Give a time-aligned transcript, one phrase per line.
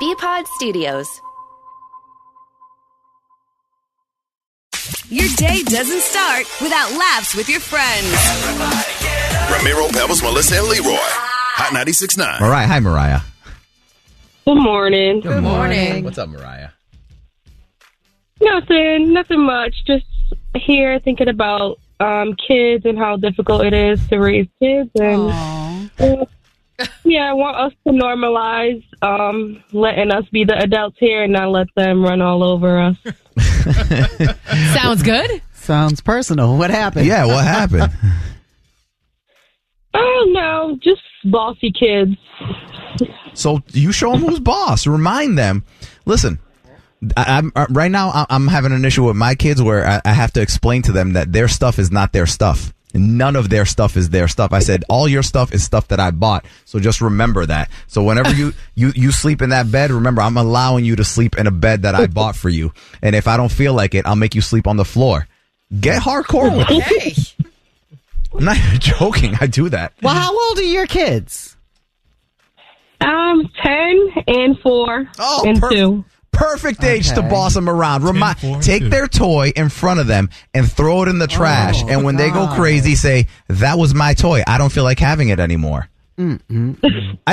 [0.00, 1.20] Bpod Studios.
[5.08, 8.06] Your day doesn't start without laughs with your friends.
[9.50, 10.94] Ramiro, Pebbles, Melissa, and Leroy.
[10.94, 12.40] Hot 96.9.
[12.40, 12.66] Mariah.
[12.68, 13.20] Hi, Mariah.
[14.46, 15.20] Good morning.
[15.20, 16.04] Good morning.
[16.04, 16.68] What's up, Mariah?
[18.40, 19.74] Nothing, nothing much.
[19.84, 20.06] Just
[20.54, 25.32] here thinking about um, kids and how difficult it is to raise kids, and
[25.98, 26.24] uh,
[27.04, 31.50] yeah, I want us to normalize um, letting us be the adults here and not
[31.50, 32.96] let them run all over us.
[34.74, 35.42] Sounds good.
[35.54, 36.56] Sounds personal.
[36.56, 37.06] What happened?
[37.06, 37.92] Yeah, what happened?
[39.94, 42.12] Oh no, just bossy kids.
[43.34, 44.86] so you show them who's boss.
[44.86, 45.64] Remind them.
[46.04, 46.38] Listen,
[47.16, 48.10] I, I'm uh, right now.
[48.10, 50.92] I- I'm having an issue with my kids where I, I have to explain to
[50.92, 52.72] them that their stuff is not their stuff.
[52.98, 54.52] None of their stuff is their stuff.
[54.52, 56.44] I said all your stuff is stuff that I bought.
[56.64, 57.70] So just remember that.
[57.86, 61.36] So whenever you you you sleep in that bed, remember I'm allowing you to sleep
[61.38, 62.72] in a bed that I bought for you.
[63.02, 65.26] And if I don't feel like it, I'll make you sleep on the floor.
[65.80, 66.82] Get hardcore with it.
[66.82, 67.46] Hey.
[68.36, 69.34] I'm not joking.
[69.40, 69.92] I do that.
[70.02, 71.56] Well, how old are your kids?
[73.00, 76.04] Um, ten and four Oh, and per- two.
[76.38, 78.04] Perfect age to boss them around.
[78.04, 81.82] Remind, take their toy in front of them and throw it in the trash.
[81.82, 84.42] Oh, and when they go crazy, say, "That was my toy.
[84.46, 86.24] I don't feel like having it anymore." I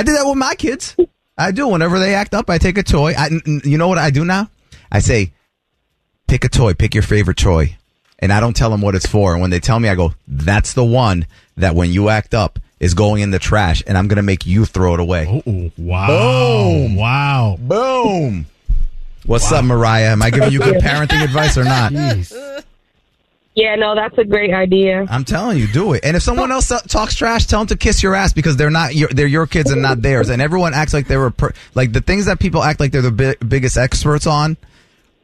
[0.02, 0.96] did that with my kids.
[1.38, 1.68] I do.
[1.68, 3.14] Whenever they act up, I take a toy.
[3.16, 3.30] I,
[3.64, 4.50] you know what I do now?
[4.90, 5.32] I say,
[6.28, 6.74] "Pick a toy.
[6.74, 7.76] Pick your favorite toy."
[8.18, 9.32] And I don't tell them what it's for.
[9.34, 11.26] And when they tell me, I go, "That's the one
[11.56, 14.64] that when you act up is going in the trash, and I'm gonna make you
[14.64, 16.06] throw it away." Oh, wow.
[16.08, 16.96] Boom.
[16.96, 17.56] Wow.
[17.60, 18.46] Boom.
[19.26, 20.12] What's up, Mariah?
[20.12, 21.92] Am I giving you good parenting advice or not?
[23.56, 25.06] Yeah, no, that's a great idea.
[25.08, 26.04] I'm telling you, do it.
[26.04, 28.70] And if someone else uh, talks trash, tell them to kiss your ass because they're
[28.70, 30.28] not your, they're your kids and not theirs.
[30.28, 33.00] And everyone acts like they were per, like the things that people act like they're
[33.00, 34.58] the bi- biggest experts on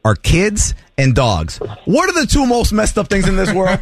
[0.03, 1.59] are kids and dogs.
[1.85, 3.79] What are the two most messed up things in this world?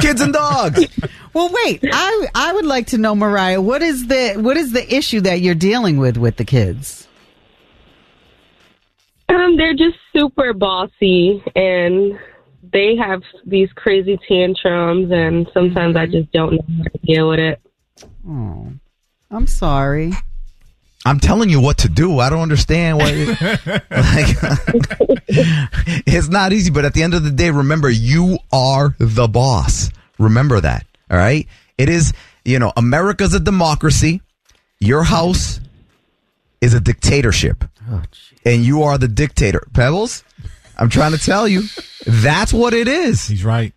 [0.00, 0.86] kids and dogs.
[1.34, 1.84] Well, wait.
[1.84, 5.40] I I would like to know, Mariah, what is the what is the issue that
[5.40, 7.06] you're dealing with with the kids?
[9.52, 12.18] Um, they're just super bossy and
[12.72, 17.38] they have these crazy tantrums and sometimes I just don't know how to deal with
[17.38, 17.60] it.
[18.26, 18.72] Oh,
[19.30, 20.12] I'm sorry.
[21.04, 22.20] I'm telling you what to do.
[22.20, 23.12] I don't understand what.
[23.16, 23.26] like,
[26.06, 29.90] it's not easy, but at the end of the day, remember you are the boss.
[30.18, 30.86] Remember that.
[31.10, 31.46] All right.
[31.76, 32.12] It is.
[32.44, 34.20] You know, America's a democracy.
[34.78, 35.60] Your house
[36.60, 38.02] is a dictatorship, Oh,
[38.46, 39.66] and you are the dictator.
[39.74, 40.24] Pebbles.
[40.78, 41.62] I'm trying to tell you,
[42.06, 43.26] that's what it is.
[43.26, 43.72] He's right.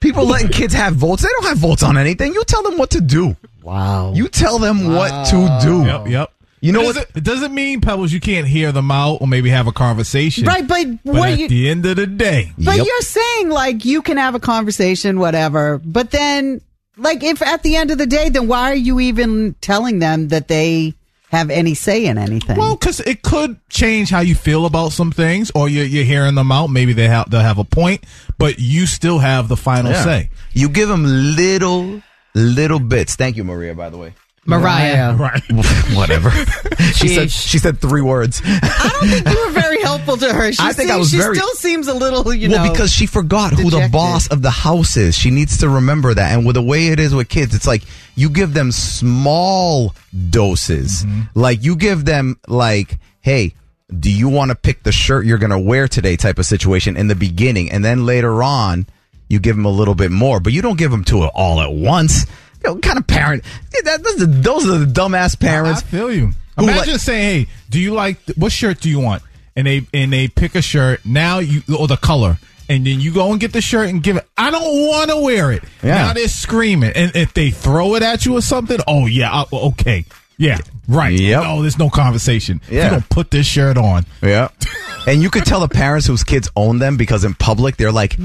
[0.00, 1.22] People letting kids have votes.
[1.22, 2.32] They don't have votes on anything.
[2.34, 3.36] You tell them what to do.
[3.62, 4.12] Wow.
[4.14, 5.84] You tell them what to do.
[5.84, 6.32] Yep, yep.
[6.60, 6.94] You know it what?
[6.94, 10.44] doesn't, it doesn't mean Pebbles you can't hear them out or maybe have a conversation.
[10.44, 12.86] Right, but But what at you the end of the day, But Yep.
[12.86, 15.78] you're saying like you can have a conversation, whatever.
[15.84, 16.60] But then,
[16.96, 20.28] like, if at the end of the day, then why are you even telling them
[20.28, 20.94] that they
[21.32, 22.56] have any say in anything?
[22.56, 26.34] well, because it could change how you feel about some things, or you're, you're hearing
[26.36, 26.68] them out.
[26.68, 28.04] Maybe they have they'll have a point,
[28.38, 30.04] but you still have the final Yeah.
[30.04, 30.30] say.
[30.52, 32.02] You give them little,
[32.34, 33.16] little bits.
[33.16, 33.74] Thank you, Maria.
[33.74, 35.16] By the way, Mariah.
[35.16, 35.42] Right.
[35.94, 36.30] whatever.
[36.94, 37.30] she said.
[37.30, 38.42] She said three words.
[38.44, 40.52] I don't think you were very helpful to her.
[40.52, 42.72] She I think I was she very- still seems a little, you well, know.
[42.72, 45.16] because she forgot who the boss of the house is.
[45.16, 46.32] She needs to remember that.
[46.36, 47.82] And with the way it is with kids, it's like
[48.14, 49.94] you give them small
[50.30, 51.04] doses.
[51.04, 51.20] Mm-hmm.
[51.34, 53.54] Like you give them like, hey.
[53.94, 56.96] Do you want to pick the shirt you're going to wear today type of situation
[56.96, 58.86] in the beginning and then later on
[59.28, 61.60] you give them a little bit more, but you don't give them to it all
[61.60, 62.24] at once.
[62.64, 63.44] You know, kind of parent?
[63.84, 65.82] That, those, are, those are the dumbass parents.
[65.82, 66.28] I feel you.
[66.56, 69.22] Who Imagine like- saying, "Hey, do you like what shirt do you want?"
[69.54, 71.04] And they and they pick a shirt.
[71.04, 74.16] Now you or the color, and then you go and get the shirt and give
[74.16, 74.26] it.
[74.36, 75.62] I don't want to wear it.
[75.82, 76.06] Yeah.
[76.06, 79.44] Now they're screaming, and if they throw it at you or something, oh yeah, I,
[79.52, 80.06] okay,
[80.38, 80.58] yeah,
[80.88, 81.18] right.
[81.18, 81.42] Yep.
[81.42, 82.60] No, there's no conversation.
[82.70, 82.84] Yeah.
[82.84, 84.06] You don't put this shirt on.
[84.22, 84.48] Yeah.
[85.04, 88.16] And you could tell the parents whose kids own them because in public they're like,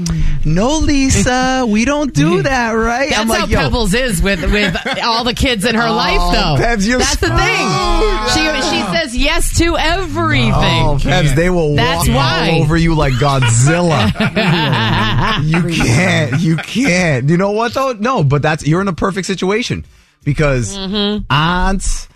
[0.44, 4.40] "No, Lisa, we don't do that, right?" That's I'm like, how "Yo, Pebbles is with
[4.52, 6.62] with all the kids in her life, though.
[6.64, 8.62] Pebs, you're That's the so- thing.
[8.62, 10.52] She she says yes to everything.
[10.54, 12.50] Oh, Pebs, they will That's walk why.
[12.52, 14.06] all over you like Godzilla.
[15.44, 16.40] you can't.
[16.40, 17.28] You can't.
[17.28, 17.92] You know what though?
[17.92, 19.84] No, but that's you're in a perfect situation
[20.24, 21.24] because Mm-hmm.
[21.30, 22.08] aunts,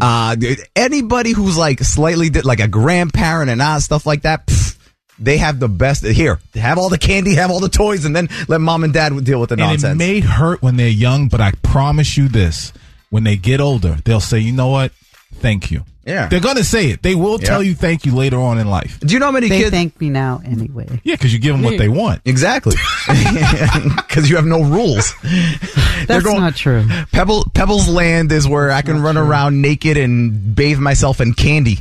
[0.00, 4.46] uh, dude, anybody who's like slightly di- like a grandparent and aunt stuff like that.
[4.46, 4.76] pff,
[5.18, 6.40] they have the best here.
[6.54, 9.40] Have all the candy, have all the toys, and then let mom and dad deal
[9.40, 9.94] with the And nonsense.
[9.94, 12.72] it may hurt when they're young, but I promise you this:
[13.10, 14.92] when they get older, they'll say, "You know what?
[15.36, 15.84] thank you.
[16.06, 16.28] Yeah.
[16.28, 17.02] They're going to say it.
[17.02, 19.00] They will tell you thank you later on in life.
[19.00, 19.70] Do you know how many They kids?
[19.70, 21.00] thank me now anyway.
[21.02, 22.20] Yeah, because you give them what they want.
[22.24, 22.76] exactly.
[24.14, 25.12] Because you have no rules.
[25.22, 26.86] They're That's going- not true.
[27.12, 31.76] Pebble Pebbles Land is where I can run around naked and bathe myself in candy.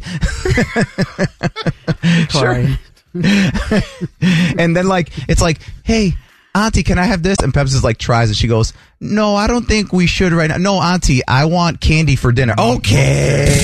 [2.30, 2.66] sure.
[3.14, 6.14] and then like it's like, hey,
[6.56, 7.38] Auntie, can I have this?
[7.44, 10.50] And Pebbles is like tries and she goes, No, I don't think we should right
[10.50, 10.58] now.
[10.58, 12.56] No, Auntie, I want candy for dinner.
[12.58, 13.64] Okay.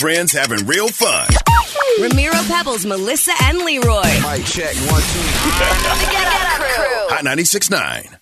[0.00, 1.26] Real friends having real fun.
[2.00, 4.02] Ramiro Pebbles, Melissa, and Leroy.
[4.02, 5.18] Mic check one, two.
[5.18, 7.16] The Get Up Crew.
[7.16, 8.18] Hot 96.9.